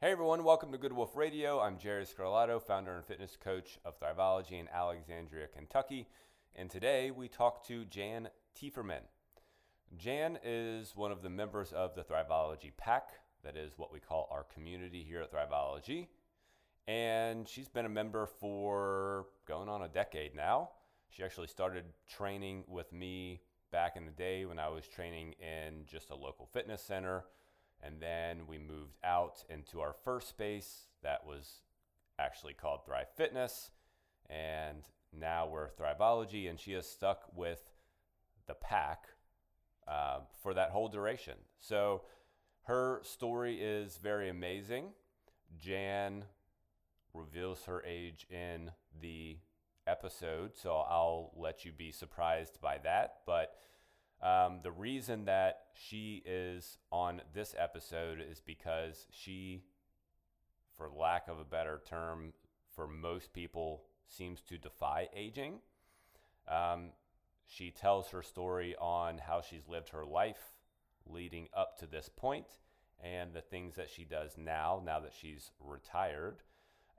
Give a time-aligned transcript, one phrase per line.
[0.00, 1.58] Hey everyone, welcome to Good Wolf Radio.
[1.58, 6.06] I'm Jerry Scarlato, founder and fitness coach of Thriveology in Alexandria, Kentucky.
[6.54, 9.02] And today we talk to Jan Tiefermann.
[9.96, 13.08] Jan is one of the members of the Thriveology Pack.
[13.42, 16.06] That is what we call our community here at Thriveology.
[16.86, 20.70] And she's been a member for going on a decade now.
[21.08, 23.40] She actually started training with me
[23.72, 27.24] back in the day when I was training in just a local fitness center.
[27.82, 31.62] And then we moved out into our first space that was
[32.18, 33.70] actually called Thrive Fitness.
[34.28, 34.82] And
[35.18, 37.62] now we're Thriveology, and she has stuck with
[38.46, 39.04] the pack
[39.86, 41.34] uh, for that whole duration.
[41.58, 42.02] So
[42.64, 44.86] her story is very amazing.
[45.56, 46.24] Jan
[47.14, 49.38] reveals her age in the
[49.86, 53.20] episode, so I'll let you be surprised by that.
[53.26, 53.54] But
[54.22, 59.62] um, the reason that she is on this episode is because she,
[60.76, 62.32] for lack of a better term,
[62.74, 65.60] for most people, seems to defy aging.
[66.48, 66.90] Um,
[67.46, 70.54] she tells her story on how she's lived her life
[71.06, 72.46] leading up to this point
[73.02, 76.42] and the things that she does now, now that she's retired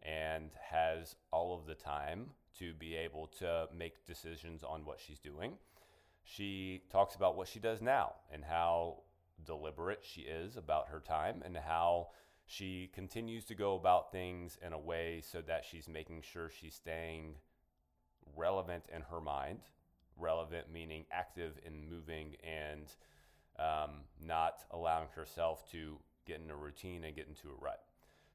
[0.01, 5.19] and has all of the time to be able to make decisions on what she's
[5.19, 5.53] doing.
[6.23, 9.03] She talks about what she does now and how
[9.45, 12.09] deliberate she is about her time and how
[12.45, 16.75] she continues to go about things in a way so that she's making sure she's
[16.75, 17.35] staying
[18.35, 19.59] relevant in her mind.
[20.17, 22.87] Relevant meaning active and moving and
[23.57, 27.81] um, not allowing herself to get in a routine and get into a rut.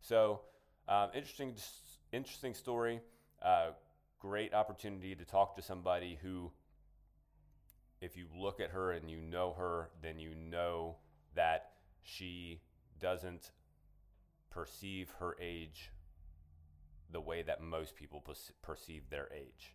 [0.00, 0.40] So,
[0.88, 1.54] um, interesting,
[2.12, 3.00] interesting story.
[3.42, 3.70] Uh,
[4.20, 6.50] great opportunity to talk to somebody who,
[8.04, 10.96] if you look at her and you know her, then you know
[11.34, 11.70] that
[12.02, 12.60] she
[13.00, 13.52] doesn't
[14.50, 15.90] perceive her age
[17.10, 18.22] the way that most people
[18.62, 19.74] perceive their age.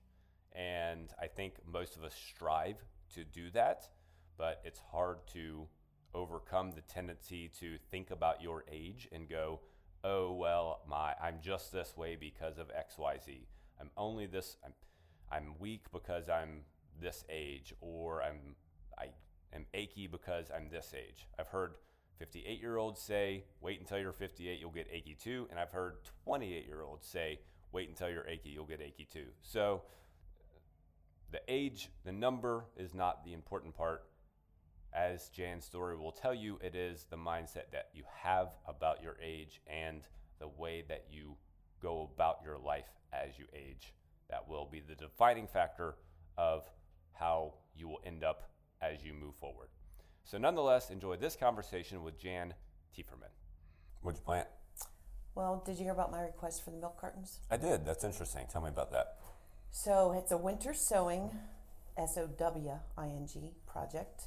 [0.53, 2.77] And I think most of us strive
[3.15, 3.89] to do that,
[4.37, 5.67] but it's hard to
[6.13, 9.61] overcome the tendency to think about your age and go,
[10.03, 13.47] "Oh, well, my I'm just this way because of XYZ.
[13.79, 14.73] I'm only this I'm
[15.31, 16.65] I'm weak because I'm
[17.01, 18.55] this age or I'm
[18.97, 19.07] I
[19.53, 21.75] am achy because I'm this age." I've heard
[22.19, 25.47] 58 year olds say, wait until you're 58, you'll get achy too.
[25.49, 25.95] And I've heard
[26.25, 27.39] 28 year olds say,
[27.71, 29.27] wait until you're achy, you'll get achy too.
[29.41, 29.83] So
[31.31, 34.03] the age, the number is not the important part.
[34.93, 39.15] As Jan's story will tell you, it is the mindset that you have about your
[39.23, 40.01] age and
[40.39, 41.37] the way that you
[41.81, 43.93] go about your life as you age.
[44.29, 45.95] That will be the defining factor
[46.37, 46.69] of
[47.19, 48.49] how you will end up
[48.81, 49.67] as you move forward.
[50.23, 52.53] So, nonetheless, enjoy this conversation with Jan
[52.95, 53.33] Tiefermann.
[54.01, 54.47] What'd you plant?
[55.35, 57.39] Well, did you hear about my request for the milk cartons?
[57.51, 57.85] I did.
[57.85, 58.45] That's interesting.
[58.51, 59.17] Tell me about that.
[59.71, 61.31] So, it's a winter sowing,
[61.97, 64.23] S O W I N G project.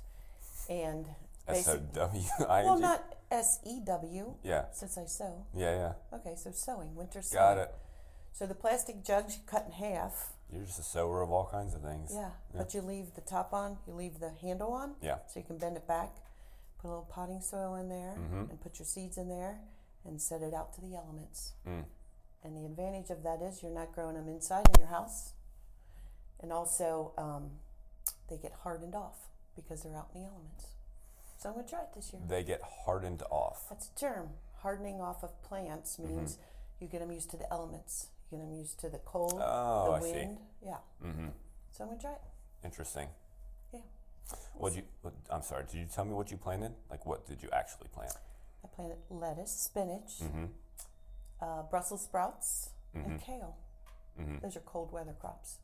[0.69, 1.07] And
[1.49, 2.71] S O W I N G?
[2.71, 4.35] Well, not S E W.
[4.45, 4.67] Yeah.
[4.73, 5.47] Since I sew.
[5.57, 6.19] Yeah, yeah.
[6.19, 7.43] Okay, so sewing, winter sowing.
[7.43, 7.75] Got it.
[8.33, 11.75] So the plastic jugs you cut in half you're just a sewer of all kinds
[11.75, 12.13] of things.
[12.15, 14.95] Yeah, yeah, but you leave the top on, you leave the handle on.
[15.03, 15.19] Yeah.
[15.27, 16.11] So you can bend it back,
[16.81, 18.51] put a little potting soil in there, mm-hmm.
[18.51, 19.59] and put your seeds in there,
[20.05, 21.53] and set it out to the elements.
[21.67, 21.85] Mm.
[22.45, 25.33] And the advantage of that is you're not growing them inside in your house,
[26.41, 27.51] and also um,
[28.29, 30.67] they get hardened off because they're out in the elements.
[31.39, 32.23] So I'm gonna try it this year.
[32.29, 33.67] They get hardened off.
[33.69, 34.31] That's a term.
[34.59, 36.85] Hardening off of plants means mm-hmm.
[36.85, 38.09] you get them used to the elements.
[38.39, 40.39] Them used to the cold, oh, the wind.
[40.39, 40.67] See.
[40.67, 40.77] Yeah.
[41.05, 41.29] Mm-hmm.
[41.71, 42.23] So I'm gonna try it.
[42.65, 43.09] Interesting.
[43.73, 43.81] Yeah.
[44.55, 44.83] What you?
[45.31, 45.65] I'm sorry.
[45.71, 46.73] Did you tell me what you planted?
[46.91, 48.15] Like, what did you actually plant?
[48.65, 50.45] I planted lettuce, spinach, mm-hmm.
[51.43, 53.11] uh, Brussels sprouts, mm-hmm.
[53.11, 53.57] and kale.
[54.19, 54.39] Mm-hmm.
[54.43, 55.59] Those are cold weather crops.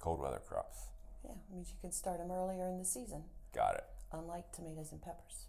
[0.00, 0.86] Cold weather crops.
[1.24, 3.22] Yeah, it means you can start them earlier in the season.
[3.54, 3.84] Got it.
[4.12, 5.46] Unlike tomatoes and peppers.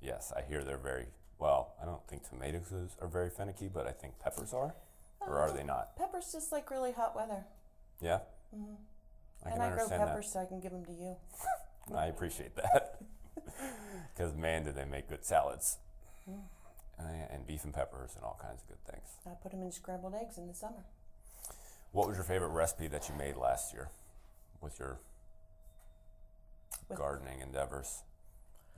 [0.00, 1.06] Yes, I hear they're very
[1.38, 4.74] well, I don't think tomatoes are very finicky, but I think peppers are.
[5.20, 5.96] Or are they not?
[5.96, 7.44] Peppers just like really hot weather.
[8.00, 8.20] Yeah.
[8.54, 8.74] Mm-hmm.
[9.44, 10.32] I and I grow peppers that.
[10.32, 11.16] so I can give them to you.
[11.94, 13.00] I appreciate that.
[14.14, 15.78] Because man, do they make good salads.
[16.28, 16.40] Mm.
[17.32, 19.06] And beef and peppers and all kinds of good things.
[19.24, 20.84] I put them in scrambled eggs in the summer.
[21.92, 23.90] What was your favorite recipe that you made last year
[24.60, 24.98] with your
[26.88, 28.02] with gardening endeavors?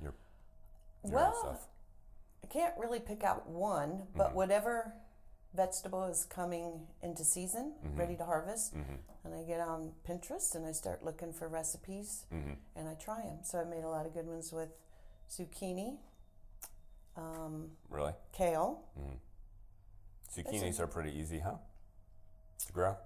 [0.03, 0.13] Your,
[1.05, 1.69] your well, stuff?
[2.43, 4.37] I can't really pick out one, but mm-hmm.
[4.37, 4.93] whatever
[5.55, 7.99] vegetable is coming into season, mm-hmm.
[7.99, 8.95] ready to harvest, mm-hmm.
[9.25, 12.53] and I get on Pinterest and I start looking for recipes mm-hmm.
[12.77, 13.39] and I try them.
[13.43, 14.69] So I made a lot of good ones with
[15.31, 15.97] zucchini,
[17.17, 18.13] um, Really?
[18.33, 18.83] kale.
[20.37, 21.57] Zucchinis are pretty easy, huh?
[22.67, 22.97] To grow?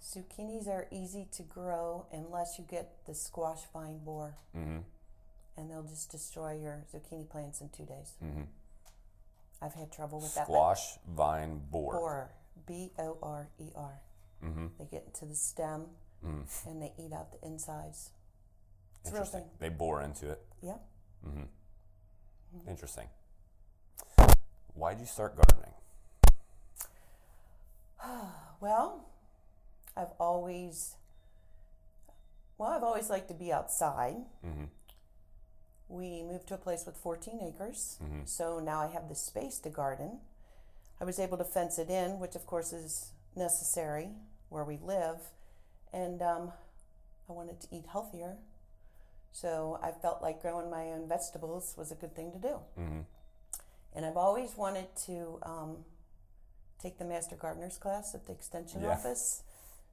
[0.00, 4.78] Zucchinis are easy to grow unless you get the squash vine borer, Mm-hmm.
[5.56, 8.14] And they'll just destroy your zucchini plants in two days.
[8.24, 8.42] Mm-hmm.
[9.62, 10.44] I've had trouble with that.
[10.46, 11.98] Squash vine borer.
[11.98, 12.30] Borer,
[12.66, 14.00] B O R E R.
[14.44, 14.66] Mm-hmm.
[14.78, 15.86] They get into the stem
[16.24, 16.44] Mm.
[16.66, 18.08] and they eat out the insides.
[19.02, 19.40] It's real Interesting.
[19.42, 19.50] thing.
[19.58, 20.40] They bore into it.
[20.62, 20.78] Yeah.
[21.26, 22.66] Mm-hmm.
[22.70, 23.08] Interesting.
[24.72, 25.74] Why'd you start gardening?
[28.60, 29.04] Well,
[29.94, 30.94] I've always,
[32.56, 34.16] well, I've always liked to be outside.
[34.46, 34.64] Mm-hmm.
[35.88, 38.26] We moved to a place with 14 acres, Mhm.
[38.28, 40.20] so now I have the space to garden.
[41.00, 44.14] I was able to fence it in, which of course is necessary
[44.48, 45.30] where we live,
[45.92, 46.52] and um,
[47.28, 48.38] I wanted to eat healthier.
[49.32, 52.60] So I felt like growing my own vegetables was a good thing to do.
[52.78, 53.00] Mm-hmm.
[53.94, 55.84] And I've always wanted to um,
[56.78, 58.90] take the Master Gardener's class at the Extension Yeah.
[58.92, 59.42] office.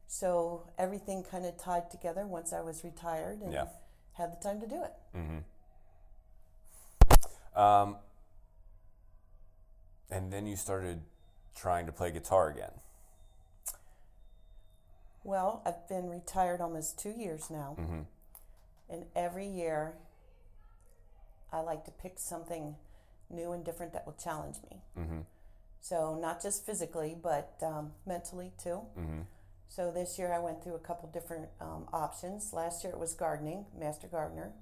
[0.07, 3.67] So everything kind of tied together once I was retired and Yeah.
[4.13, 4.93] had the time to do it.
[5.15, 5.39] Mm-hmm.
[7.55, 7.97] Um,
[10.09, 11.01] and then you started
[11.55, 12.71] trying to play guitar again.
[15.23, 18.01] Well, I've been retired almost two years now, Mm-hmm.
[18.89, 19.93] and every year
[21.53, 22.75] I like to pick something
[23.29, 24.81] new and different that will challenge me.
[24.97, 25.19] Mm-hmm.
[25.79, 28.81] So, not just physically, but um, mentally too.
[28.97, 29.21] Mm-hmm.
[29.67, 32.51] So, this year I went through a couple different um, options.
[32.53, 34.53] Last year it was gardening, Master Gardener.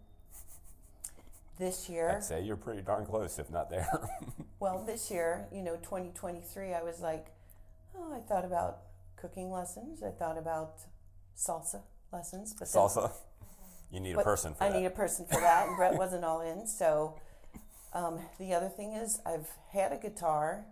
[1.59, 3.85] This year, I'd say you're pretty darn close, if not there.
[4.61, 7.27] well, this year, you know, 2023, I was like,
[7.97, 8.77] oh, I thought about
[9.17, 10.01] cooking lessons.
[10.01, 10.75] I thought about
[11.37, 11.81] salsa
[12.13, 12.55] lessons.
[12.57, 13.11] But then- Salsa.
[13.91, 14.75] You need a person for I that.
[14.75, 16.67] I need a person for that, and Brett wasn't all in.
[16.67, 17.15] So
[17.91, 20.63] um, the other thing is, I've had a guitar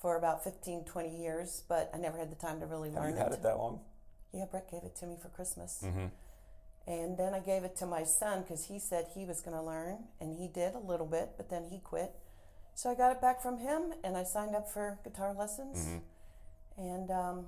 [0.00, 3.12] for about 15, 20 years, but I never had the time to really Have learn
[3.12, 3.80] you had it that long?
[4.34, 5.82] Yeah, Brett gave it to me for Christmas.
[5.84, 6.06] Mm-hmm.
[6.86, 9.62] And then I gave it to my son because he said he was going to
[9.62, 12.12] learn, and he did a little bit, but then he quit.
[12.74, 15.78] So I got it back from him, and I signed up for guitar lessons.
[15.78, 16.82] Mm-hmm.
[16.82, 17.44] And um,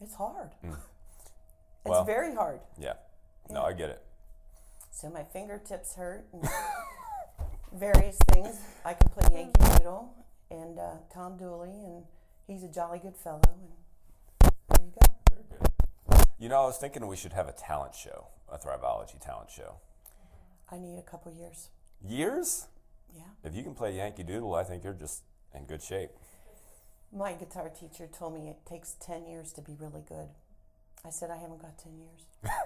[0.00, 0.50] it's hard.
[0.64, 0.76] Mm.
[1.86, 2.60] It's Well- very hard.
[2.80, 2.94] Yeah.
[3.50, 4.02] No, I get it.
[4.90, 6.48] So my fingertips hurt and
[7.74, 8.56] various things.
[8.86, 10.08] I can play Yankee Doodle
[10.50, 12.04] and uh, Tom Dooley, and
[12.46, 13.42] he's a jolly good fellow.
[14.40, 15.12] And there you go.
[15.30, 16.26] Very good.
[16.38, 19.74] You know, I was thinking we should have a talent show, a Thriveology talent show.
[20.70, 21.68] I need a couple years.
[22.06, 22.66] Years?
[23.14, 23.22] Yeah.
[23.42, 25.22] If you can play Yankee Doodle, I think you're just
[25.54, 26.10] in good shape.
[27.12, 30.28] My guitar teacher told me it takes 10 years to be really good.
[31.04, 32.22] I said, I haven't got 10 years.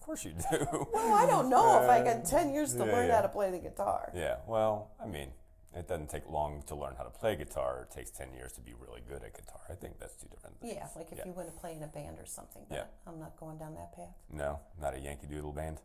[0.00, 0.86] Of course you do.
[0.92, 3.14] Well, I don't know if I got 10 years to Yeah, learn yeah.
[3.16, 4.12] how to play the guitar.
[4.14, 5.30] yeah, well, I mean,
[5.74, 7.86] it doesn't take long to learn how to play guitar.
[7.90, 9.60] It takes 10 years to be really good at guitar.
[9.68, 10.74] I think that's two different things.
[10.76, 11.24] Yeah, like if Yeah.
[11.26, 12.62] you want to play in a band or something.
[12.70, 12.84] Yeah.
[13.06, 14.14] I'm not going down that path.
[14.30, 15.80] No, not a Yankee Doodle band.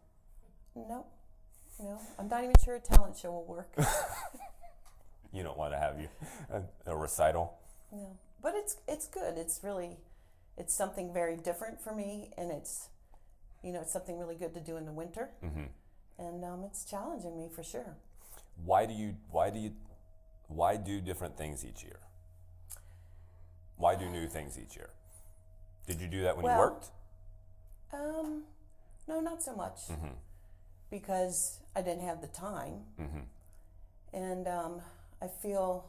[0.75, 1.05] No,
[1.79, 1.99] no.
[2.17, 3.73] I'm not even sure a talent show will work.
[5.31, 6.07] You don't want to have you
[6.51, 7.59] a, a recital.
[7.91, 9.37] No, but it's it's good.
[9.37, 9.97] It's really,
[10.57, 12.89] it's something very different for me, and it's,
[13.63, 15.65] you know, it's something really good to do in the winter, hmm
[16.17, 17.95] and um, it's challenging me for sure.
[18.65, 19.15] Why do you?
[19.31, 19.71] Why do you?
[20.47, 21.99] Why do different things each year?
[23.77, 24.89] Why do new things each year?
[25.87, 26.87] Did you do that when you worked?
[27.93, 28.43] Um,
[29.07, 30.13] no, not so much, Mm-hmm.
[30.91, 33.19] because I didn't have the time, Mm-hmm.
[34.13, 34.81] and um,
[35.21, 35.85] I feel,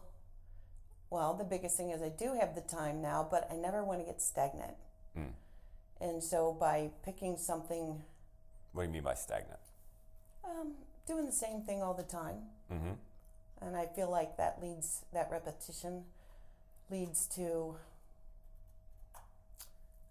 [1.11, 4.01] well, the biggest thing is I do have the time now, but I never want
[4.01, 4.77] to get stagnant,
[5.19, 5.33] Mm.
[6.01, 8.01] and so by picking something,
[8.73, 9.61] What do you mean by stagnant?
[10.45, 10.73] um,
[11.07, 12.37] doing the same thing all the time.
[12.73, 12.93] Mm-hmm.
[13.67, 16.05] And I feel like that leads, that repetition
[16.91, 17.77] leads to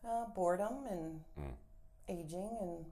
[0.06, 1.54] uh, boredom and Mm.
[2.08, 2.86] aging, and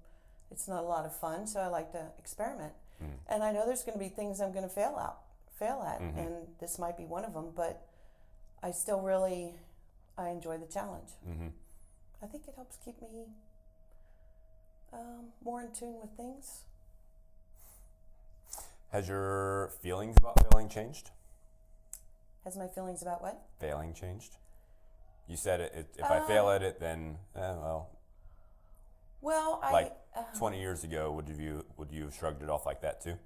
[0.51, 1.47] it's not a lot of fun.
[1.47, 2.74] So I like to experiment.
[3.01, 3.12] Mm.
[3.29, 5.19] And I know there's going to be things I'm going to fail out,
[5.57, 6.17] fail at, Mhm.
[6.17, 7.51] and this might be one of them.
[7.55, 7.81] But
[8.63, 9.55] I still really,
[10.17, 11.12] I enjoy the challenge.
[11.27, 11.47] Mm-hmm.
[12.21, 13.27] I think it helps keep me
[14.93, 16.63] um, more in tune with things.
[18.91, 21.12] Has your feelings about failing changed?
[22.44, 23.41] Has my feelings about what?
[23.60, 24.38] Failing changed?
[25.27, 27.89] You said it, it, if I fail Uh, at it, then eh, well,
[29.20, 32.65] Well, I Like- uh, 20 years ago, would you would you have shrugged it off
[32.65, 33.17] like that too?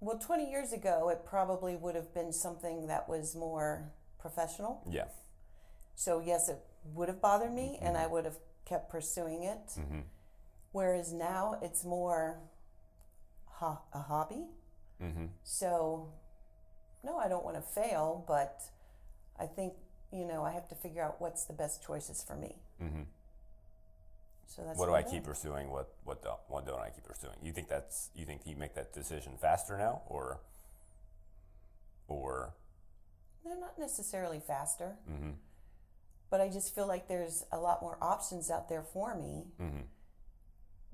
[0.00, 4.82] Well, 20 years ago, it probably would have been something that was more professional.
[4.88, 5.06] Yeah.
[5.94, 6.58] So, yes, it
[6.94, 9.66] would have bothered me and I would have kept pursuing it.
[9.78, 10.00] Mm-hmm.
[10.72, 12.38] Whereas now it's more
[13.58, 14.46] ho- a hobby.
[15.02, 15.26] Mm-hmm.
[15.42, 16.08] So,
[17.04, 18.62] no, I don't want to fail, but
[19.38, 19.74] I think
[20.12, 22.56] you know I have to figure out what's the best choices for me.
[22.82, 23.02] Mm-hmm.
[24.46, 25.70] So that's what do I keep pursuing?
[25.70, 27.36] What what don't, what don't I keep pursuing?
[27.42, 30.40] You think that's you think you make that decision faster now, or
[32.06, 32.54] or
[33.44, 35.30] They're not necessarily faster, mm-hmm,
[36.30, 39.82] but I just feel like there's a lot more options out there for me mm-hmm.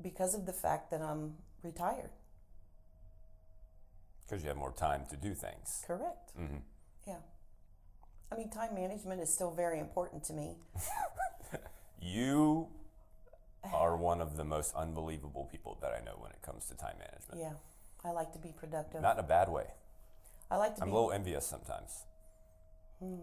[0.02, 2.10] because of the fact that I'm retired.
[4.30, 5.82] Because you have more time to do things.
[5.86, 6.32] Correct.
[6.38, 6.58] Mm-hmm.
[7.06, 7.16] Yeah.
[8.30, 10.56] I mean, time management is still very important to me.
[12.02, 12.68] You
[13.74, 16.94] are one of the most unbelievable people that I know when it comes to time
[16.98, 17.40] management.
[17.40, 18.08] Yeah.
[18.08, 19.02] I like to be productive.
[19.02, 19.66] Not in a bad way.
[20.50, 20.92] I like to I'm be.
[20.92, 22.04] a little envious sometimes.
[23.00, 23.16] Hmm.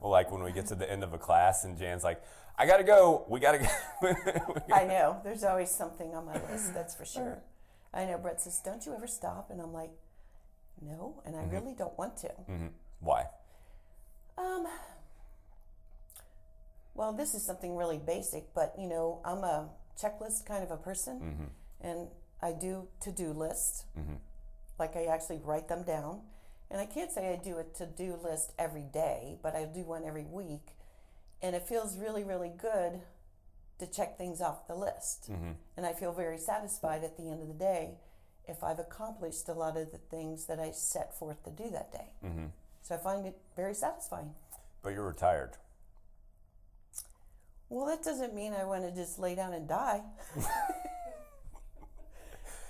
[0.00, 2.22] well, like when we get to the end of a class and Jan's like,
[2.56, 3.26] "I gotta go.
[3.28, 4.14] We gotta go."
[4.74, 5.20] I know.
[5.22, 7.42] There's always something on my list, that's for sure.
[7.94, 9.50] I know Brett says, Don't you ever stop?
[9.50, 9.90] And I'm like,
[10.80, 12.28] No, and I really don't want to.
[12.46, 12.66] hmm
[13.00, 13.26] Why?
[14.38, 14.66] Um,
[16.94, 19.68] well, this is something really basic, but you know, I'm a
[20.00, 21.86] checklist kind of a person, Mm-hmm.
[21.88, 22.08] and
[22.42, 23.84] I do to do lists.
[23.98, 24.18] Mhm.
[24.78, 26.22] Like I actually write them down.
[26.70, 29.82] And I can't say I do a to do list every day, but I do
[29.84, 30.74] one every week.
[31.42, 33.02] And it feels really, really good
[33.82, 35.30] to check things off the list.
[35.30, 35.52] Mm-hmm.
[35.76, 37.98] And I feel very satisfied at the end of the day
[38.46, 41.92] if I've accomplished a lot of the things that I set forth to do that
[41.92, 42.12] day.
[42.24, 42.46] Mm-hmm.
[42.82, 44.34] So I find it very satisfying.
[44.82, 45.56] But you're retired.
[47.68, 50.02] Well, that doesn't mean I want to just lay down and die.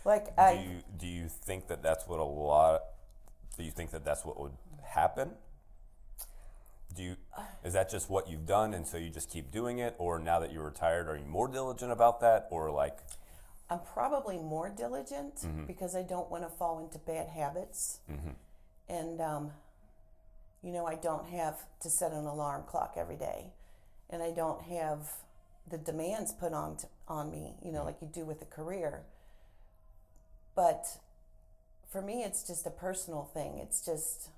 [0.05, 2.83] like do I, you do you think that that's what a lot?
[3.57, 4.53] Do you think that that's what would
[4.85, 5.31] happen?
[6.95, 7.17] Do you
[7.65, 10.39] is that just what you've done and so you just keep doing it, or now
[10.41, 12.99] that you're retired, are you more diligent about that, or like?
[13.71, 15.65] I'm probably more diligent Mm-hmm.
[15.67, 18.31] because I don't want to fall into bad habits, Mm-hmm.
[18.89, 19.51] and um,
[20.63, 23.53] you know I don't have to set an alarm clock every day,
[24.11, 25.13] and I don't have
[25.71, 26.77] the demands put on
[27.09, 29.05] on me, you know, like you do with a career.
[30.55, 30.99] But
[31.91, 33.59] for me, it's just a personal thing.
[33.59, 34.29] It's just,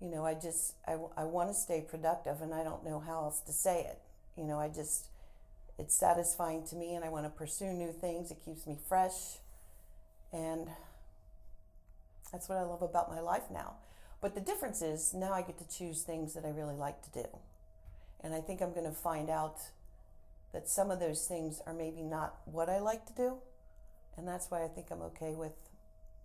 [0.00, 3.24] you know, I just I, I want to stay productive, and I don't know how
[3.24, 3.98] else to say it.
[4.36, 5.06] You know, I just
[5.78, 8.30] it's satisfying to me, and I want to pursue new things.
[8.30, 9.38] It keeps me fresh,
[10.32, 10.68] and
[12.32, 13.74] that's what I love about my life now.
[14.20, 17.22] But the difference is now I get to choose things that I really like to
[17.22, 17.28] do.
[18.22, 19.58] And I think I'm going to find out
[20.52, 23.36] that some of those things are maybe not what I like to do.
[24.16, 25.52] And that's why I think I'm okay with,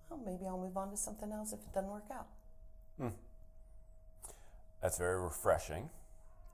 [0.09, 2.27] well, maybe I'll move on to something else if it doesn't work out.
[2.97, 3.09] Hmm.
[4.81, 5.89] That's very refreshing.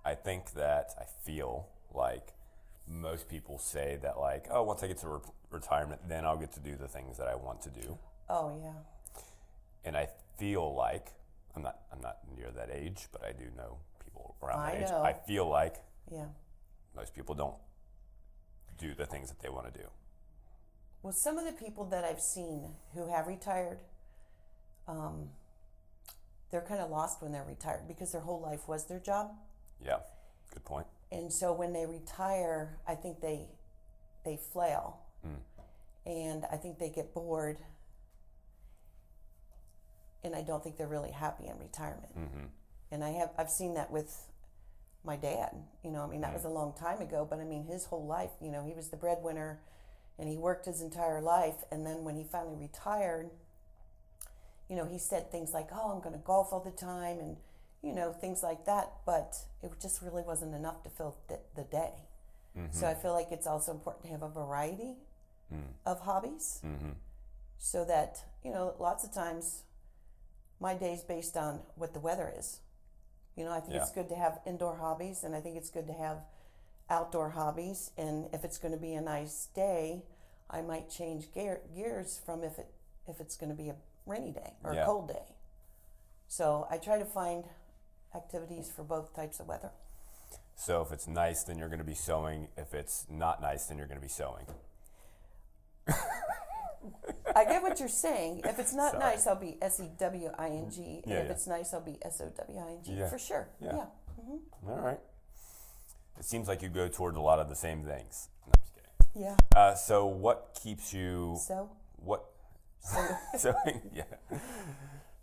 [0.05, 2.33] I think that I feel like
[2.87, 5.19] most people say that like, oh, once I get to re-
[5.51, 7.97] retirement, then I'll get to do the things that I want to do.
[8.29, 8.73] Oh, yeah.
[9.85, 11.13] And I feel like
[11.55, 14.89] I'm not I'm not near that age, but I do know people around that age.
[14.89, 15.01] know.
[15.03, 15.77] I feel like
[16.11, 16.25] Yeah.
[16.95, 17.55] most people don't
[18.77, 19.87] do the things that they want to do.
[21.01, 23.79] Well, some of the people that I've seen who have retired,
[24.87, 25.29] um,
[26.51, 29.31] they're kind of lost when they're retired because their whole life was their job.
[29.83, 29.97] Yeah,
[30.53, 30.87] good point.
[31.11, 33.47] and so when they retire, I think they
[34.25, 35.39] they flail, Mm.
[36.05, 37.59] and I think they get bored,
[40.23, 42.11] and I don't think they're really happy in retirement.
[42.13, 42.45] hmm
[42.91, 44.27] And I have I've seen that with
[45.03, 45.51] my dad.
[45.83, 48.05] You know, I mean that was a long time ago, but I mean his whole
[48.05, 48.31] life.
[48.41, 49.59] You know, he was the breadwinner,
[50.19, 53.29] and he worked his entire life, and then when he finally retired,
[54.69, 57.37] you know, he said things like, "Oh, I'm going to golf all the time," and
[57.81, 58.91] you know, things like that.
[59.05, 61.91] But it just really wasn't enough to fill the, the day.
[62.71, 64.95] So I feel like it's also important to have a variety
[65.85, 66.91] of hobbies, hmm
[67.59, 69.63] so that you know, lots of times,
[70.59, 72.59] my day's based on what the weather is.
[73.35, 75.87] You know, I think it's good to have indoor hobbies, and I think it's good
[75.87, 76.17] to have
[76.89, 77.91] outdoor hobbies.
[77.97, 80.03] And if it's going to be a nice day,
[80.49, 82.67] I might change gear, gears from if it
[83.07, 84.83] if it's going to be a rainy day or Yeah.
[84.83, 85.35] a cold day.
[86.27, 87.45] So I try to find
[88.15, 89.71] activities for both types of weather.
[90.55, 92.47] So if it's nice, then you're going to be sewing.
[92.57, 94.45] If it's not nice, then you're going to be sewing.
[97.35, 98.41] I get what you're saying.
[98.45, 99.03] If it's not Sorry.
[99.03, 101.01] nice, I'll be S E W I N G.
[101.03, 101.31] And Yeah, if yeah.
[101.31, 103.47] it's nice, I'll be S O W I N G for sure.
[103.61, 103.73] Yeah.
[103.75, 103.85] Yeah.
[104.69, 104.99] All right.
[106.17, 108.29] It seems like you go towards a lot of the same things.
[108.47, 109.23] No, I'm just kidding.
[109.23, 109.35] Yeah.
[109.55, 111.37] Uh, so what keeps you?
[111.45, 112.25] So, What?
[113.37, 113.53] so
[113.93, 114.03] yeah.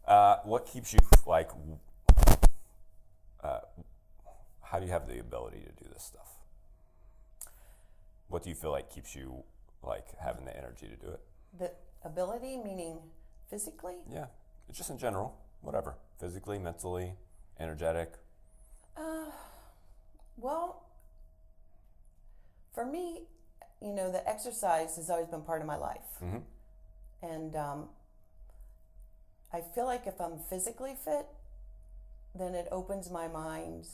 [0.07, 1.51] Uh, what keeps you like?
[3.43, 3.61] Uh,
[4.63, 6.29] how do you have the ability to do this stuff?
[8.29, 9.45] What do you feel like keeps you
[9.83, 11.21] like having the energy to do it?
[11.59, 11.71] the
[12.05, 12.99] ability, meaning
[13.49, 14.27] physically, Yeah,
[14.73, 15.95] Just in general, whatever.
[16.19, 17.13] Physically, mentally,
[17.61, 18.15] energetic.
[18.97, 19.27] Uh,
[20.37, 20.85] well,
[22.73, 23.23] for me,
[23.81, 26.01] you know, the exercise has always been part of my life.
[26.23, 26.39] Mm-hmm.
[27.25, 27.89] And um,
[29.53, 31.27] I feel like if I'm physically fit,
[32.35, 33.87] then it opens my mind.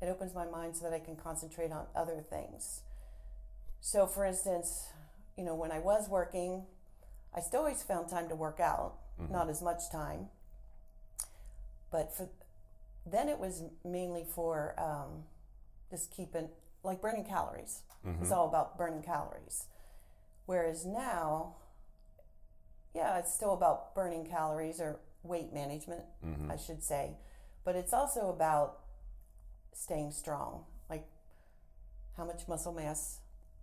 [0.00, 2.82] It opens my mind so that I can concentrate on other things.
[3.80, 4.88] So, for instance,
[5.36, 6.64] you know, when I was working,
[7.36, 9.34] I still always found time to work out, Mm-hmm.
[9.34, 10.28] not as much time.
[11.90, 12.30] But for
[13.04, 15.24] then it was mainly for um,
[15.90, 16.48] just keeping,
[16.82, 17.82] like burning calories.
[18.06, 18.22] Mm-hmm.
[18.22, 19.66] It's all about burning calories.
[20.46, 21.56] Whereas now,
[22.94, 26.50] yeah, it's still about burning calories or weight management, Mm-hmm.
[26.50, 27.16] I should say.
[27.64, 28.78] But it's also about
[29.72, 30.64] staying strong.
[30.88, 31.06] Like,
[32.16, 33.18] how much muscle mass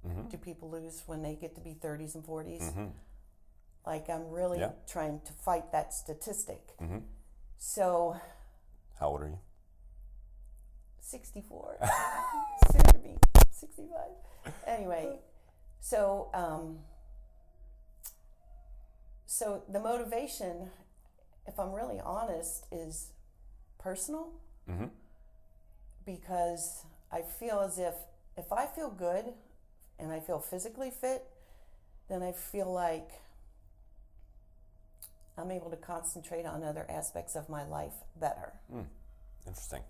[0.08, 0.30] Mm-hmm.
[0.30, 2.62] do people lose when they get to be 30s and 40s?
[2.62, 2.86] Mm-hmm.
[3.86, 4.72] Like, I'm really Yeah.
[4.88, 6.78] trying to fight that statistic.
[6.80, 7.00] Mm-hmm.
[7.58, 8.16] So,
[9.00, 9.40] How old are you?
[11.02, 11.78] 64,
[12.72, 13.16] soon to be
[13.52, 13.98] 65.
[14.68, 15.20] Anyway,
[15.80, 16.78] so um,
[19.28, 20.72] so the motivation,
[21.46, 23.12] if I'm really honest, is
[23.78, 24.32] personal
[24.70, 24.88] Mm-hmm.
[26.06, 27.94] because I feel as if
[28.36, 29.34] if I feel good
[29.98, 31.24] and I feel physically fit,
[32.10, 33.10] then I feel like
[35.38, 38.52] I'm able to concentrate on other aspects of my life better.
[39.48, 39.84] Interesting.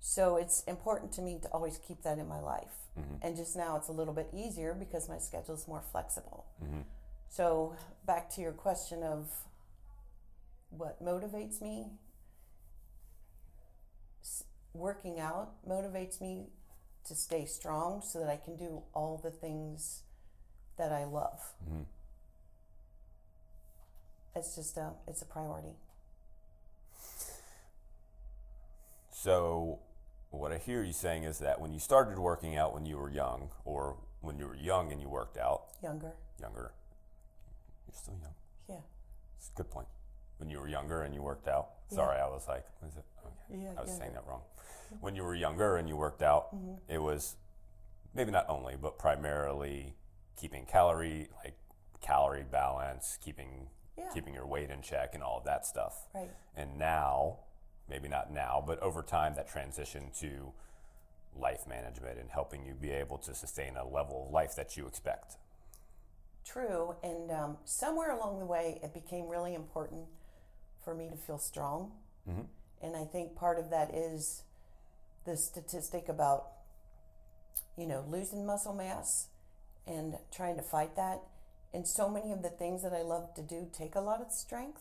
[0.00, 2.86] So it's important to me to always keep that in my life.
[2.96, 3.16] Mm-hmm.
[3.22, 6.46] And just now it's a little bit easier because my schedule is more flexible.
[6.64, 6.82] Mm-hmm.
[7.28, 9.30] So back to your question of
[10.70, 11.86] what motivates me,
[14.74, 16.46] working out motivates me
[17.06, 20.02] to stay strong so that I can do all the things
[20.76, 21.40] that I love.
[21.64, 21.82] Mm-hmm.
[24.36, 25.74] It's just a it's a priority.
[29.10, 29.80] So,
[30.30, 33.10] what I hear you saying is that when you started working out when you were
[33.10, 36.70] young, or when you were young and you worked out, Younger, younger,
[37.98, 38.34] still young.
[38.68, 38.76] yeah,
[39.36, 39.88] It's a good point.
[40.38, 41.70] When you were younger and you worked out.
[41.90, 41.96] Yeah.
[41.96, 43.04] Sorry, I was like, what is it?
[43.24, 43.62] Okay.
[43.64, 43.98] yeah, I was yeah.
[43.98, 44.42] saying that wrong.
[45.00, 46.74] When you were younger and you worked out, Mm-hmm.
[46.92, 47.36] it was
[48.14, 49.94] maybe not only, but primarily
[50.40, 51.54] keeping calorie, like
[52.00, 54.10] calorie balance, keeping Yeah.
[54.14, 56.06] keeping your weight in check, and all of that stuff.
[56.14, 56.30] right.
[56.54, 57.38] And now,
[57.88, 60.52] maybe not now, but over time, that transition to
[61.36, 64.86] life management and helping you be able to sustain a level of life that you
[64.86, 65.36] expect.
[66.50, 70.06] True, and um, somewhere along the way, it became really important
[70.82, 71.92] for me to feel strong.
[72.28, 72.42] Mm-hmm.
[72.82, 74.42] And I think part of that is
[75.26, 76.46] the statistic about,
[77.76, 79.26] you know, losing muscle mass
[79.86, 81.20] and trying to fight that.
[81.74, 84.32] And so many of the things that I love to do take a lot of
[84.32, 84.80] strength.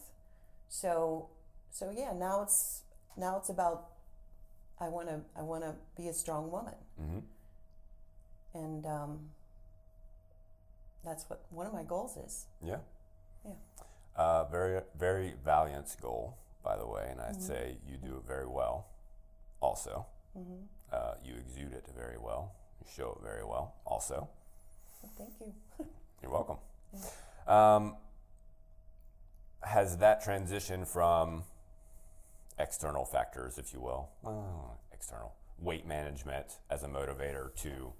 [0.69, 1.27] So,
[1.71, 2.83] so yeah, now it's
[3.17, 3.89] now it's about
[4.79, 7.19] I want to I want to be a strong woman, Mm-hmm.
[8.53, 9.19] and um,
[11.05, 12.45] that's what one of my goals is.
[12.63, 12.77] Yeah.
[13.45, 13.51] Yeah.
[14.15, 18.47] Uh, very, very valiant goal, by the way, and I'd say you do it very
[18.47, 18.87] well.
[19.61, 20.05] Also,
[20.37, 20.65] Mm-hmm.
[20.91, 22.53] uh, you exude it very well.
[22.79, 23.73] You show it very well.
[23.85, 24.29] Also,
[25.01, 25.53] Well, thank you.
[26.21, 26.57] you're welcome.
[27.47, 27.95] Um,
[29.63, 31.43] has that transition from
[32.59, 37.93] external factors, if you will, well, external weight management as a motivator to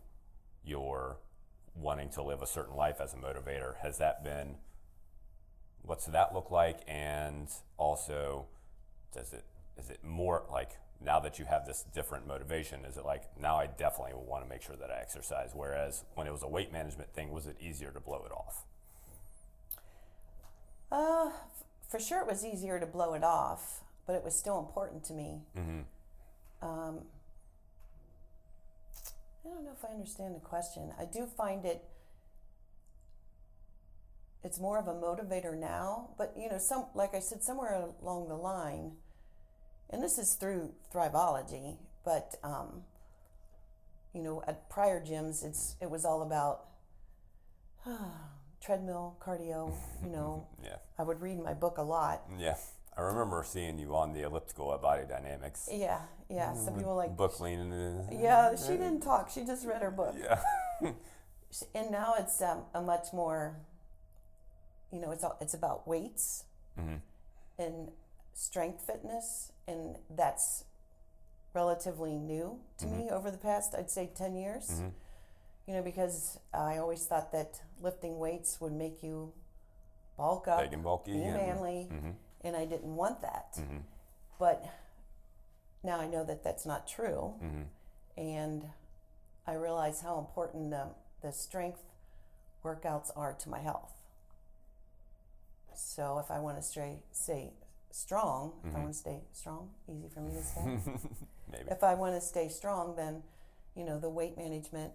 [0.63, 1.17] your
[1.79, 4.55] wanting to live a certain life as a motivator, has that been
[5.83, 8.45] what's that look like and also
[9.13, 9.45] does it
[9.77, 13.55] is it more like now that you have this different motivation is it like now
[13.55, 16.73] i definitely want to make sure that i exercise whereas when it was a weight
[16.73, 18.65] management thing was it easier to blow it off
[20.91, 21.29] Uh,
[21.89, 25.13] for sure, it was easier to blow it off, but it was still important to
[25.13, 25.41] me.
[25.57, 25.79] mm-hmm.
[26.61, 27.01] Um,
[29.47, 30.91] I don't know if I understand the question.
[30.99, 31.83] I do find it.
[34.43, 38.27] It's more of a motivator now, but you know, some like I said, somewhere along
[38.27, 38.93] the line,
[39.89, 42.83] and this is through Thriveology, but um,
[44.13, 46.65] you know, at prior gyms, it's it was all about
[48.63, 49.73] treadmill, cardio.
[50.03, 52.23] You know, yeah I would read my book a lot.
[52.38, 52.55] yeah
[52.97, 56.53] i remember seeing you on the elliptical at body dynamics Yeah, yeah.
[56.53, 59.29] Some people like book leaning Yeah, she didn't talk.
[59.29, 60.15] She just read her book.
[60.21, 60.39] yeah
[61.73, 63.55] And now it's um, a much more,
[64.91, 66.43] you know, it's all, it's about weights
[66.77, 66.95] mm-hmm.
[67.57, 67.89] and
[68.33, 70.65] strength fitness, and that's
[71.53, 74.81] relatively new to me over the past, I'd say, ten years.
[75.67, 79.31] You know, because I always thought that lifting weights would make you
[80.17, 82.13] bulk up, Big and bulky be and- manly, Mhm.
[82.41, 83.54] And I didn't want that.
[83.58, 83.84] Mhm.
[84.39, 84.63] But
[85.84, 87.67] now I know that that's not true, Mhm.
[88.17, 88.71] and
[89.45, 90.89] I realize how important the,
[91.21, 91.84] the strength
[92.63, 93.93] workouts are to my health.
[95.73, 97.54] So if I want to stay, stay
[97.91, 100.62] strong, if I want to stay strong, easy for me to say.
[101.52, 101.69] Maybe.
[101.69, 103.23] if I want to stay strong, then
[103.76, 104.93] you know the weight management,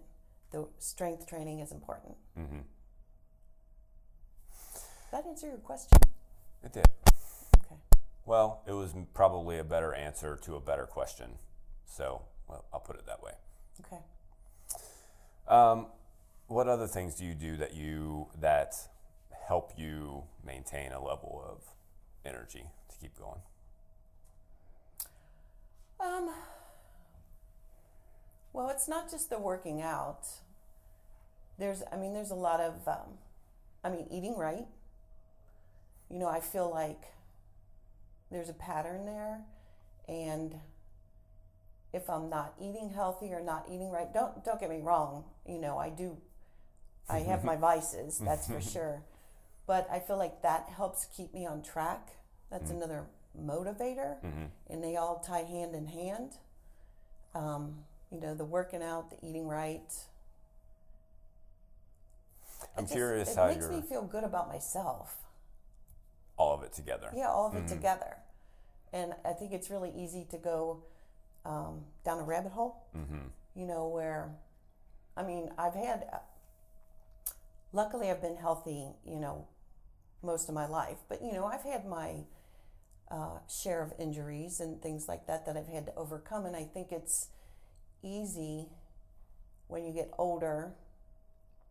[0.51, 2.15] the strength training is important.
[2.35, 2.61] hmm
[5.11, 5.99] that answer your question?
[6.63, 6.87] It did.
[8.25, 11.39] Well, it was probably a better answer to a better question.
[11.85, 13.33] So, well, I'll put it that way.
[13.85, 14.01] Okay.
[15.47, 15.87] Um,
[16.47, 18.75] what other things do you do that you that
[19.47, 21.63] help you maintain a level of
[22.25, 23.39] energy to keep going?
[25.99, 26.29] Um,
[28.53, 30.25] well, it's not just the working out.
[31.57, 33.17] There's, I mean, there's a lot of, um,
[33.83, 34.65] I mean, eating right.
[36.09, 37.01] You know, I feel like
[38.31, 39.41] there's a pattern there,
[40.07, 40.55] and
[41.93, 45.25] if I'm not eating healthy or not eating right, don't don't get me wrong.
[45.47, 46.17] You know, I do,
[47.09, 49.03] I have my vices, that's for sure.
[49.67, 52.09] But I feel like that helps keep me on track.
[52.51, 53.05] That's another
[53.39, 54.43] motivator Mm-hmm.
[54.69, 56.33] and they all tie hand in hand.
[57.33, 57.79] Um,
[58.11, 59.91] you know, the working out, the eating right.
[62.77, 65.15] I'm It just- curious it how makes you're me feel good about myself.
[66.37, 67.09] All of it together.
[67.15, 68.17] Yeah, all of it together.
[68.91, 70.83] And I think it's really easy to go
[71.45, 72.83] um, down a rabbit hole.
[72.95, 73.27] Mm-hmm.
[73.55, 74.29] You know, where,
[75.15, 76.05] I mean, I've had.
[76.11, 76.17] Uh,
[77.71, 78.87] luckily, I've been healthy.
[79.05, 79.47] You know,
[80.23, 82.23] most of my life, but you know, I've had my
[83.11, 86.45] uh, share of injuries and things like that that I've had to overcome.
[86.45, 87.27] And I think it's
[88.01, 88.69] easy
[89.67, 90.73] when you get older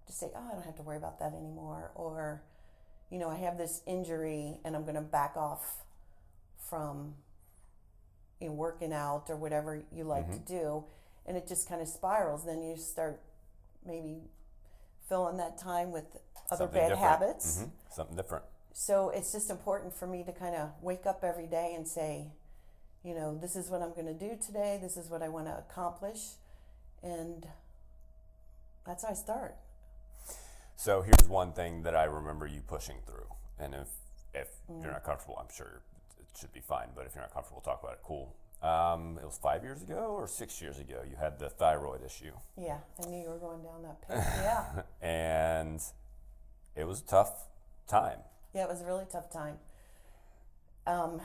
[0.07, 1.90] to say, oh, I don't have to worry about that anymore.
[1.94, 2.42] Or,
[3.12, 5.85] you know, I have this injury and I'm going to back off
[6.70, 7.14] from
[8.40, 10.85] you know, working out or whatever you like to do.
[11.27, 12.46] And it just kind of spirals.
[12.46, 13.20] Then you start
[13.85, 14.22] maybe
[15.09, 16.07] filling that time with
[16.51, 16.98] other Something bad different.
[17.20, 17.70] habits Mhm.
[17.90, 18.44] Something different.
[18.72, 22.33] so it's just important for me to kind of wake up every day and say,
[23.05, 24.79] you know, this is what I'm going to do today.
[24.81, 26.37] This is what I want to accomplish.
[27.03, 27.46] And
[28.87, 29.57] that's how I start.
[30.83, 33.87] So here's one thing that I remember you pushing through, and if
[34.35, 34.83] if Mm.
[34.83, 35.81] you're not comfortable, I'm sure
[36.18, 36.88] it should be fine.
[36.92, 38.01] But if you're not comfortable, talk about it.
[38.03, 38.35] Cool.
[38.62, 41.03] Um, it was five years ago or six years ago.
[41.09, 44.38] You had the thyroid issue, Yeah, I knew you were going down that path.
[44.42, 44.83] Yeah.
[45.09, 45.81] and
[46.75, 47.45] it was a tough
[47.87, 48.18] time.
[48.53, 49.61] Yeah, it was a really tough time.
[50.85, 51.23] Um,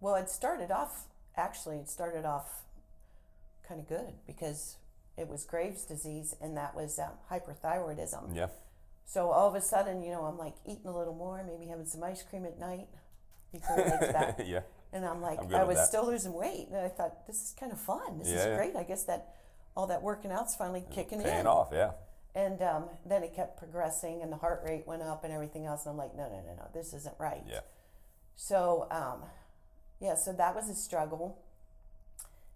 [0.00, 1.06] well, it started off,
[1.36, 2.64] actually, it started off
[3.62, 4.76] kind of good because
[5.16, 8.34] it was Graves' disease and that was um, hyperthyroidism.
[8.34, 8.48] Yeah.
[9.08, 11.86] So all of a sudden, you know, I'm like eating a little more, maybe having
[11.86, 12.88] some ice cream at night.
[13.54, 14.46] You can relate that.
[14.46, 14.60] yeah.
[14.92, 17.72] And I'm like, I'm I was still losing weight, and I thought this is kind
[17.72, 18.18] of fun.
[18.18, 18.56] This Yeah, is yeah.
[18.56, 18.76] great.
[18.76, 19.34] I guess that
[19.74, 21.46] all that working out's finally kicking Paying in.
[21.46, 21.70] off.
[21.72, 21.92] Yeah.
[22.34, 25.86] And um, then it kept progressing, and the heart rate went up, and everything else.
[25.86, 27.42] And I'm like, no, no, no, no, this isn't right.
[27.48, 27.60] Yeah.
[28.36, 29.22] So, um,
[30.00, 31.38] yeah, so that was a struggle.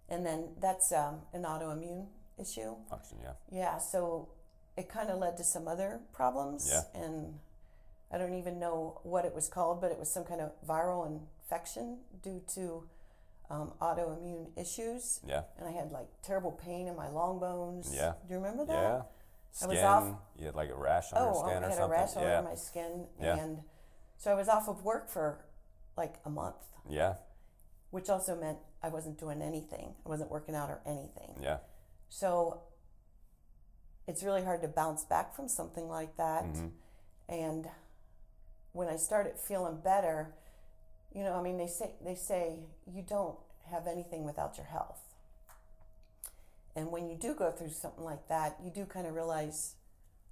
[0.07, 2.05] And then that's um, an autoimmune
[2.39, 2.75] issue.
[2.91, 3.17] Function.
[3.23, 3.31] Yeah.
[3.51, 4.29] Yeah, so
[4.77, 6.69] it kind of led to some other problems.
[6.71, 7.01] Yeah.
[7.01, 7.39] And
[8.11, 11.07] I don't even know what it was called, but it was some kind of viral
[11.07, 12.83] infection due to
[13.49, 15.19] um, autoimmune issues.
[15.27, 15.43] Yeah.
[15.59, 17.91] And I had like terrible pain in my long bones.
[17.95, 18.13] Yeah.
[18.27, 18.73] Do you remember that?
[18.73, 19.01] Yeah.
[19.61, 21.69] I was off- You had like a rash on your skin Oh, skin I or
[21.69, 21.83] had something.
[21.83, 22.39] a rash all yeah.
[22.39, 23.05] over my skin.
[23.21, 23.37] Yeah.
[23.37, 23.57] And
[24.17, 25.45] so I was off of work for
[25.95, 26.55] like a month,
[26.89, 27.15] yeah.
[27.91, 29.93] which also meant I wasn't doing anything.
[30.03, 31.35] I wasn't working out or anything.
[31.41, 31.57] Yeah.
[32.09, 32.61] So
[34.07, 36.43] it's really hard to bounce back from something like that.
[36.45, 36.71] Mhm.
[37.29, 37.69] And
[38.73, 40.33] when I started feeling better,
[41.13, 43.37] you know, I mean, they say they say you don't
[43.69, 44.99] have anything without your health.
[46.75, 49.75] And when you do go through something like that, you do kind of realize,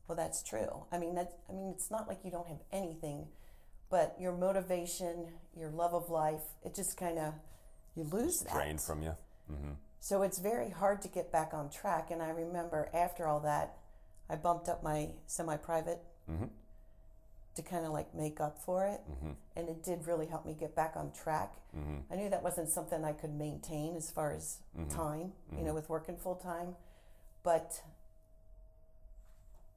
[0.07, 0.85] well, that's true.
[0.91, 3.27] I mean, that I mean, it's not like you don't have anything,
[3.89, 7.35] but your motivation, your love of life, it just kind of
[7.95, 8.53] you lose that.
[8.53, 9.15] Drained from you.
[9.47, 12.09] hmm So it's very hard to get back on track.
[12.09, 13.77] And I remember after all that,
[14.29, 16.45] I bumped up my semi private hmm
[17.53, 19.01] to kind of like make up for it.
[19.21, 21.53] hmm And it did really help me get back on track.
[21.73, 24.57] hmm I knew that wasn't something I could maintain as far as
[24.89, 26.75] time, you know, with working full time.
[27.43, 27.81] But,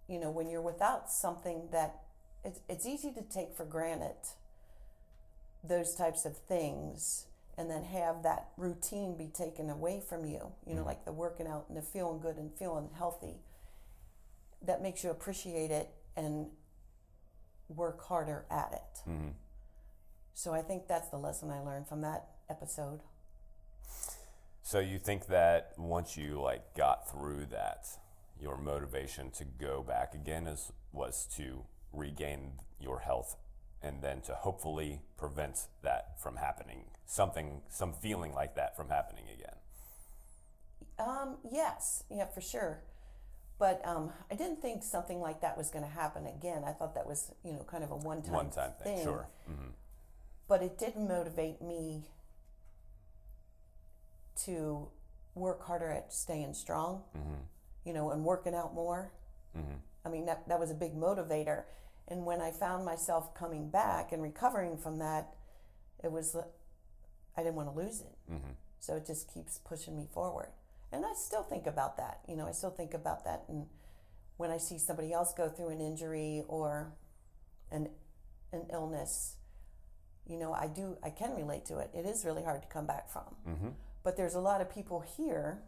[0.09, 2.01] you know, when you're without something that
[2.45, 4.17] it's, it's easy to take for granted
[5.63, 10.75] those types of things and then have that routine be taken away from you, you
[10.75, 13.37] know, like the working out and the feeling good and feeling healthy.
[14.63, 16.47] That makes you appreciate it and
[17.69, 19.11] work harder at it.
[19.11, 19.29] Mm-hmm.
[20.35, 23.01] So I think that's the lesson I learned from that episode.
[24.63, 27.87] So you think that once you like got through that,
[28.41, 33.37] your motivation to go back again is was to regain your health
[33.85, 39.25] and then to hopefully prevent that from happening, something, some feeling like that from happening
[39.33, 39.57] again.
[40.99, 42.81] Um, yes, yeah, for sure.
[43.59, 46.63] But um, I didn't think something like that was going to happen again.
[46.67, 49.05] I thought that was, you know, kind of a one-time, One-time thing, thing.
[49.05, 49.29] sure.
[49.47, 49.71] hmm
[50.49, 52.05] But it did motivate me
[54.45, 54.89] to
[55.35, 57.35] work harder at staying strong, hmm
[57.85, 59.13] you know, and working out more.
[59.55, 59.75] hmm
[60.07, 61.65] I mean, that, that was a big motivator.
[62.09, 65.35] And when I found myself coming back and recovering from that,
[66.03, 66.37] it was,
[67.37, 68.15] I didn't want to lose it.
[68.29, 70.51] hmm So it just keeps pushing me forward.
[70.93, 72.21] And I still think about that.
[72.29, 73.45] You know, I still think about that.
[73.49, 73.67] And
[74.37, 76.93] when I see somebody else go through an injury or
[77.73, 77.89] an,
[78.53, 79.37] an illness,
[80.27, 81.91] you know, I do, I can relate to it.
[81.95, 83.25] It is really hard to come back from.
[83.47, 83.69] hmm
[84.03, 85.63] But there's a lot of people here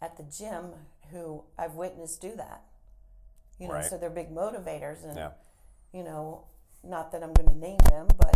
[0.00, 0.72] at the gym
[1.10, 2.62] who I've witnessed do that.
[3.60, 3.84] You know, Right.
[3.84, 5.04] so they're big motivators.
[5.04, 5.32] And, Yeah.
[5.92, 6.46] you know,
[6.82, 8.34] not that I'm going to name them, but,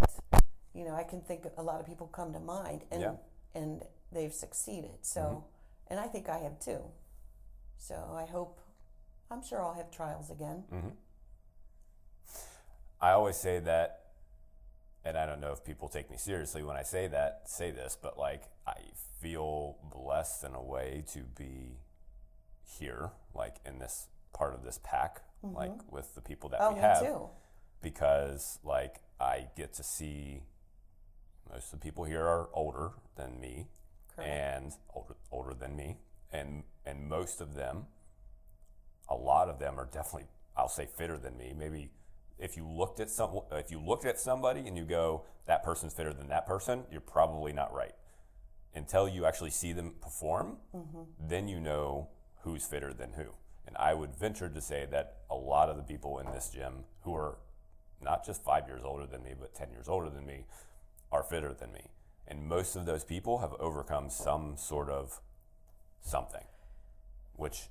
[0.74, 3.16] you know, I can think a lot of people come to mind and, Yeah.
[3.54, 5.04] and they've succeeded.
[5.04, 5.44] So, Mhm.
[5.88, 6.92] and I think I have too.
[7.78, 8.60] So I hope,
[9.30, 10.62] I'm sure I'll have trials again.
[10.68, 10.90] hmm
[13.00, 14.06] I always say that,
[15.04, 17.96] and I don't know if people take me seriously when I say that, say this,
[17.96, 18.76] but like I
[19.20, 21.80] feel blessed in a way to be
[22.62, 25.56] here, like in this part of this pack, mm-hmm.
[25.56, 27.28] like with the people that Oh, we me have, too.
[27.80, 30.42] because like I get to see
[31.50, 33.68] most of the people here are older than me
[34.14, 34.30] Correct.
[34.30, 35.98] and older, older than me,
[36.32, 37.86] and and most of them,
[39.08, 41.54] a lot of them are definitely, I'll say, fitter than me.
[41.56, 41.90] Maybe
[42.38, 45.94] if you looked at some, if you looked at somebody and you go, that person's
[45.94, 47.94] fitter than that person, you're probably not right.
[48.74, 51.02] Until you actually see them perform, mm-hmm.
[51.28, 52.08] then you know
[52.40, 53.26] who's fitter than who.
[53.66, 56.84] And I would venture to say that a lot of the people in this gym
[57.02, 57.38] who are
[58.02, 60.44] not just five years older than me, but 10 years older than me,
[61.10, 61.90] are fitter than me.
[62.26, 65.20] And most of those people have overcome some sort of
[66.02, 66.44] something,
[67.34, 67.68] which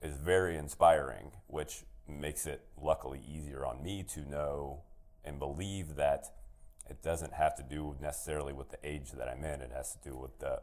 [0.00, 4.82] is very inspiring, which makes it luckily easier on me to know
[5.24, 6.26] and believe that
[6.90, 10.08] it doesn't have to do necessarily with the age that I'm in, it has to
[10.10, 10.60] do with the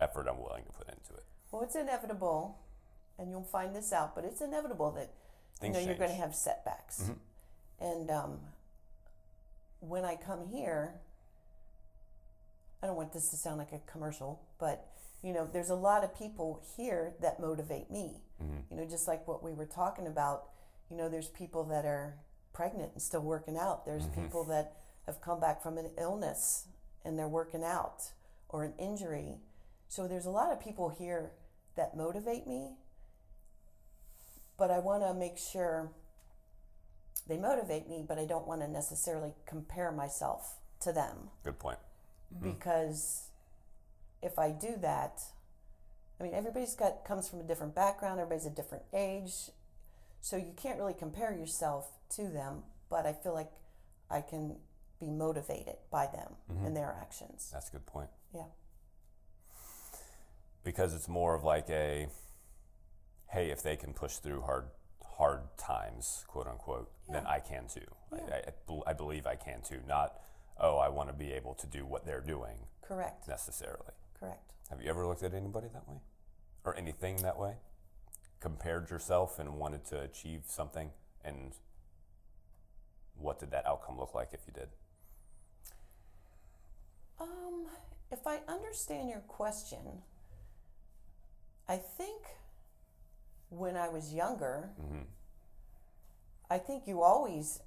[0.00, 1.24] effort I'm willing to put into it.
[1.50, 2.58] Well, it's inevitable,
[3.18, 5.10] and you'll find this out, but it's inevitable that
[5.60, 7.02] Things you know you're going to have setbacks.
[7.02, 7.12] Mm-hmm.
[7.84, 8.38] And um,
[9.80, 10.94] when I come here,
[12.82, 14.86] I don't want this to sound like a commercial, but
[15.22, 18.20] you know, there's a lot of people here that motivate me.
[18.42, 18.58] Mm-hmm.
[18.70, 20.44] You know, just like what we were talking about.
[20.90, 22.14] You know, there's people that are
[22.52, 23.84] pregnant and still working out.
[23.84, 24.22] There's mm-hmm.
[24.22, 24.76] people that
[25.06, 26.66] have come back from an illness
[27.04, 28.10] and they're working out
[28.48, 29.38] or an injury.
[29.88, 31.32] So there's a lot of people here
[31.76, 32.76] that motivate me.
[34.58, 35.90] But I want to make sure
[37.28, 41.78] they motivate me, but I don't want to necessarily compare myself to them Good point.
[42.34, 42.50] Mm-hmm.
[42.50, 43.30] because
[44.22, 45.20] if I do that,
[46.20, 49.50] I mean everybody's got comes from a different background, everybody's a different age,
[50.20, 52.62] so you can't really compare yourself to them.
[52.88, 53.50] But I feel like
[54.10, 54.56] I can
[55.00, 56.66] be motivated by them mm-hmm.
[56.66, 57.50] and their actions.
[57.52, 58.08] That's a good point.
[58.34, 58.44] Yeah,
[60.64, 62.08] because it's more of like a
[63.28, 64.64] hey if they can push through hard
[65.18, 67.80] hard times quote unquote then i can too.
[68.12, 68.36] I, I,
[68.68, 70.14] I I believe i can too not
[70.60, 73.92] oh i want to be able to do what they're doing correct, necessarily.
[74.18, 74.52] Correct.
[74.70, 75.96] have you ever looked at anybody that way?
[76.64, 77.54] Or anything that way?
[78.40, 80.90] Compared yourself and wanted to achieve something
[81.24, 81.52] and
[83.18, 84.68] what did that outcome look like if you did?
[87.20, 87.66] Um,
[88.10, 90.02] if I understand your question,
[91.68, 92.22] I think
[93.50, 94.70] when I was younger,
[96.50, 97.60] I think you always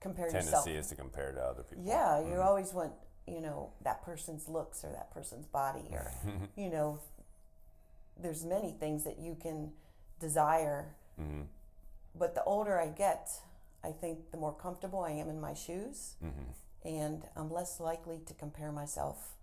[0.00, 0.64] compare yourself.
[0.64, 2.92] tendency is to compare to other people Yeah, you always want,
[3.26, 6.10] you know, that person's looks or that person's body or,
[6.56, 7.00] you know,
[8.20, 9.72] there's many things that you can
[10.20, 10.94] desire.
[11.20, 11.46] Mhm.
[12.14, 13.30] But the older I get,
[13.82, 16.54] I think the more comfortable I am in my shoes Mhm.
[16.84, 19.34] and I'm less likely to compare myself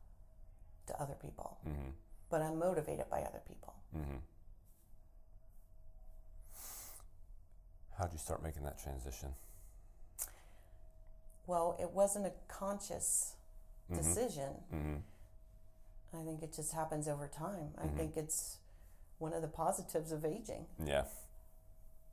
[0.87, 1.57] to other people.
[1.67, 1.93] Mhm.
[2.29, 3.73] But I'm motivated by other people.
[8.01, 8.09] Mm-hmm.
[8.09, 9.29] How'd you start making that transition?
[11.47, 13.33] Well, it wasn't a conscious
[13.93, 14.49] decision.
[14.73, 16.17] Mm-hmm.
[16.19, 17.69] I think it just happens over time.
[17.81, 18.57] I think it's
[19.19, 20.65] one of the positives of aging.
[20.83, 21.03] Yeah.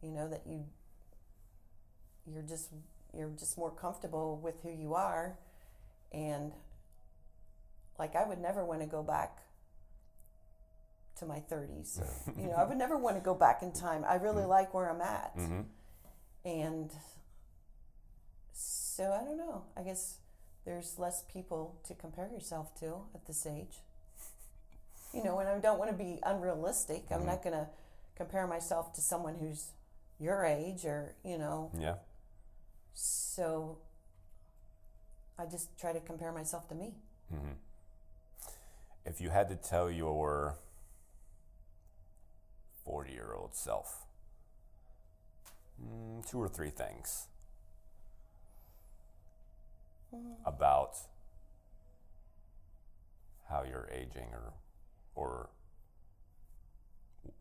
[0.03, 0.64] you know that you
[2.33, 2.68] you're just
[3.16, 5.37] you're just more comfortable with who you are
[6.12, 6.53] and
[7.98, 9.38] like I would never want to go back
[11.18, 12.01] to my 30s.
[12.38, 14.05] You know, I would never want to go back in time.
[14.09, 14.51] I really Mm-hmm.
[14.51, 15.33] like where I'm at.
[16.49, 16.91] And
[18.55, 19.65] so I don't know.
[19.77, 20.17] I guess
[20.65, 23.77] there's less people to compare yourself to at this age.
[25.13, 27.05] You know, and I don't want to be unrealistic.
[27.11, 27.27] I'm Mhm.
[27.27, 27.69] not going to
[28.17, 29.73] compare myself to someone who's
[30.19, 31.99] your age or, you know, Yeah.
[32.95, 33.79] so
[35.39, 36.95] I just try to compare myself to me.
[37.29, 37.53] hmm
[39.05, 40.57] If you had to tell your
[42.85, 44.07] 40 year old self
[45.83, 47.27] mm, two or three things
[50.45, 50.97] about
[53.51, 54.53] how you're aging or,
[55.14, 55.49] or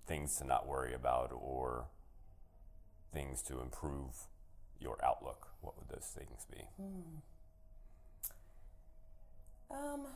[0.05, 1.85] things to not worry about or
[3.13, 4.27] things to improve
[4.79, 6.63] your outlook, what would those things be?
[9.71, 10.07] Um,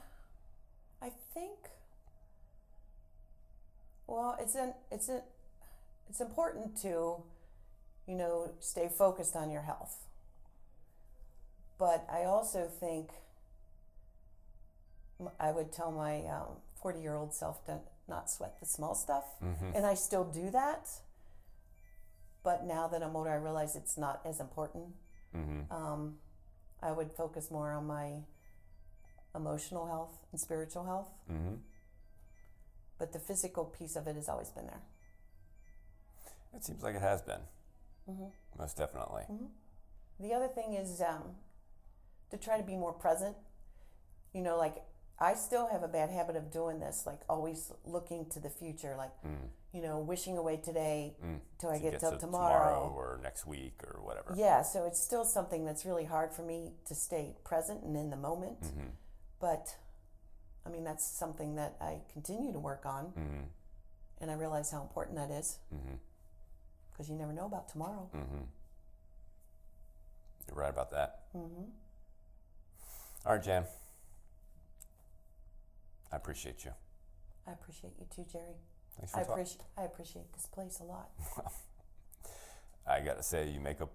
[1.02, 1.58] I think.
[4.08, 5.22] Well, it's an it's a
[6.10, 7.24] it's important to,
[8.12, 9.96] you know, stay focused on your health.
[11.80, 13.10] But I also think
[15.40, 16.24] I would tell my
[16.82, 19.72] forty year old self to not sweat the small stuff, Mm-hmm.
[19.76, 20.90] and I still do that.
[22.44, 24.88] But now that I'm older, I realize it's not as important.
[25.36, 25.72] Mm-hmm.
[25.74, 26.16] Um,
[26.84, 28.08] I would focus more on my
[29.34, 31.56] emotional health and spiritual health, Mm-hmm.
[33.00, 34.82] but the physical piece of it has always been there.
[36.54, 37.40] It seems like it has been,
[38.06, 38.26] hmm
[38.60, 39.24] most definitely.
[40.20, 41.24] The other thing is um,
[42.30, 43.36] to try to be more present.
[44.34, 44.76] You know, like
[45.20, 48.96] I still have a bad habit of doing this, like always looking to the future,
[48.98, 49.50] like, Mm.
[49.72, 51.40] you know, wishing away today Mm.
[51.60, 52.92] till I get, get till to tomorrow.
[52.96, 54.34] or next week or whatever.
[54.36, 58.10] Yeah, so it's still something that's really hard for me to stay present and in
[58.10, 58.62] the moment.
[58.62, 58.88] Mm-hmm.
[59.40, 59.76] But
[60.66, 63.44] I mean, that's something that I continue to work on, Mm-hmm.
[64.22, 65.96] and I realize how important that is Mm-hmm.
[66.92, 68.10] Because you never know about tomorrow.
[68.16, 68.44] Mm-hmm.
[70.48, 71.22] You're right about that.
[71.34, 71.40] hmm
[73.26, 73.66] All right, Jan.
[76.12, 76.72] I appreciate you.
[77.48, 78.56] I appreciate you too, Jerry.
[78.98, 79.34] Thanks I for talking.
[79.44, 81.10] appreciate I appreciate this place a lot.
[82.88, 83.88] I got to say, you make a,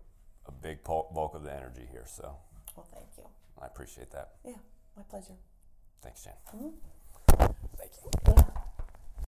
[0.47, 2.37] a big bulk of the energy here, so
[2.77, 3.25] Well, thank you.
[3.61, 4.31] I appreciate that.
[4.45, 4.55] Yeah,
[4.97, 5.35] my pleasure.
[6.03, 6.35] Thanks, Jan.
[6.57, 6.73] Mhm.
[7.77, 8.11] Thank you.
[8.29, 8.43] Yeah.